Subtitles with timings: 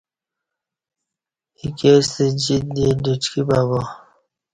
[1.59, 3.81] ایکے ستہ جیت دی ڈٹکی ببا